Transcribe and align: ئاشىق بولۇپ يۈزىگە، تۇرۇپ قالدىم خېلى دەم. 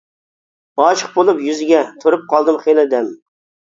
ئاشىق 0.85 1.13
بولۇپ 1.19 1.45
يۈزىگە، 1.51 1.85
تۇرۇپ 2.03 2.27
قالدىم 2.35 2.63
خېلى 2.67 2.91
دەم. 2.99 3.19